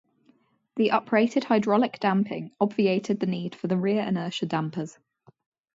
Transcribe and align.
The 0.77 0.89
uprated 0.89 1.43
hydraulic 1.43 1.99
damping 1.99 2.55
obviated 2.59 3.19
the 3.19 3.27
need 3.27 3.53
for 3.53 3.67
the 3.67 3.77
rear 3.77 4.01
inertia 4.01 4.47
dampers. 4.47 4.97